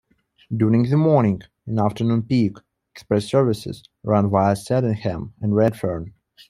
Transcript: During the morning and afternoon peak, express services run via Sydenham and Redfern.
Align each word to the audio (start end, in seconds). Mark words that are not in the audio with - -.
During 0.51 0.89
the 0.89 0.97
morning 0.97 1.43
and 1.67 1.79
afternoon 1.79 2.23
peak, 2.23 2.57
express 2.95 3.25
services 3.25 3.83
run 4.03 4.31
via 4.31 4.55
Sydenham 4.55 5.35
and 5.41 5.55
Redfern. 5.55 6.15